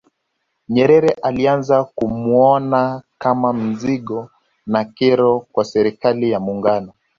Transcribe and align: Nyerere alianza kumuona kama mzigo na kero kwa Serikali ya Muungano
Nyerere 0.69 1.09
alianza 1.09 1.83
kumuona 1.83 3.03
kama 3.17 3.53
mzigo 3.53 4.29
na 4.65 4.85
kero 4.85 5.39
kwa 5.39 5.65
Serikali 5.65 6.31
ya 6.31 6.39
Muungano 6.39 6.93